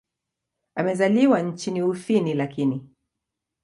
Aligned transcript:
Amezaliwa 0.75 1.41
nchini 1.41 1.81
Ufini 1.83 2.33
lakini. 2.33 2.89